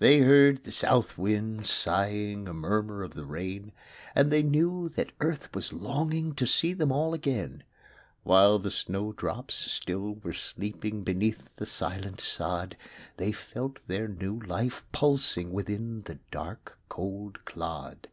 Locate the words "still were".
9.54-10.34